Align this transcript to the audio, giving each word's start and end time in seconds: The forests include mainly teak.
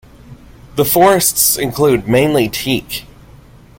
The 0.77 0.83
forests 0.85 1.59
include 1.59 2.07
mainly 2.07 2.49
teak. 2.49 3.05